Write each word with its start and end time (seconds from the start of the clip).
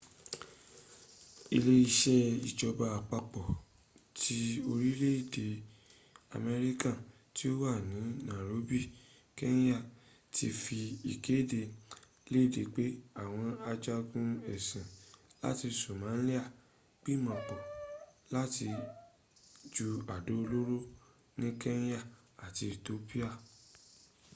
ile 1.55 1.73
ise 1.87 2.15
ijoba 2.49 2.85
apapo 2.99 3.41
ti 4.19 4.39
orile 4.71 5.09
ede 5.21 5.47
amerika 6.37 6.89
ti 7.35 7.43
o 7.51 7.53
wa 7.61 7.73
ni 7.89 7.99
nairobi 8.27 8.79
kenya 9.39 9.77
ti 10.35 10.47
fi 10.61 10.79
ikede 11.13 11.61
lede 12.33 12.61
pe 12.73 12.85
awon 13.21 13.49
ajagun 13.71 14.29
esin 14.53 14.85
lati 15.41 15.67
somalia 15.81 16.43
n 16.49 16.51
gbimopo 17.01 17.55
lati 18.33 18.65
ju 19.73 19.87
ado 20.15 20.33
oloro 20.43 20.77
ni 21.39 21.49
kenya 21.63 21.99
ati 22.45 22.63
ethiopia 22.73 23.29